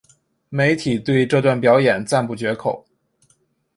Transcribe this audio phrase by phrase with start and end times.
[0.49, 2.87] 媒体对这段表演赞不绝口。